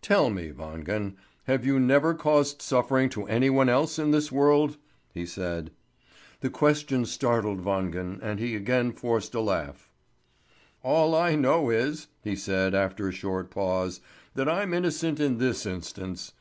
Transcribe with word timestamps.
"Tell 0.00 0.30
me, 0.30 0.52
Wangen! 0.52 1.16
Have 1.44 1.66
you 1.66 1.78
never 1.78 2.14
caused 2.14 2.62
suffering 2.62 3.10
to 3.10 3.26
any 3.26 3.50
one 3.50 3.68
else 3.68 3.98
in 3.98 4.10
this 4.10 4.32
world?" 4.32 4.78
he 5.12 5.26
said. 5.26 5.70
The 6.40 6.48
question 6.48 7.04
startled 7.04 7.62
Wangen, 7.62 8.18
and 8.22 8.40
he 8.40 8.56
again 8.56 8.90
forced 8.92 9.34
a 9.34 9.42
laugh. 9.42 9.90
"All 10.82 11.14
I 11.14 11.34
know 11.34 11.68
is," 11.68 12.06
he 12.24 12.34
said 12.34 12.74
after 12.74 13.08
a 13.08 13.12
short 13.12 13.50
pause, 13.50 14.00
"that 14.34 14.48
I'm 14.48 14.72
innocent 14.72 15.20
in 15.20 15.36
this 15.36 15.66
instance. 15.66 16.32